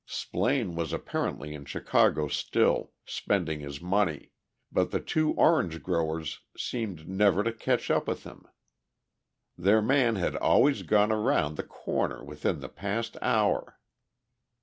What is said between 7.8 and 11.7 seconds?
up with him. Their man had always gone around the